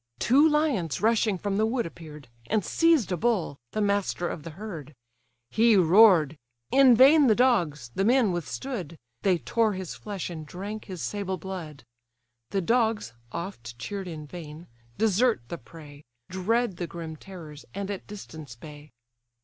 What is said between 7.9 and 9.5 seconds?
the men withstood; They